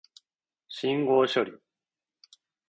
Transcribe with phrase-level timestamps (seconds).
[0.67, 1.61] 信号処理